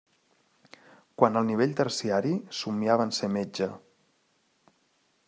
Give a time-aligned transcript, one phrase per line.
[1.23, 3.71] Quant al nivell terciari, somiava en ser Metge.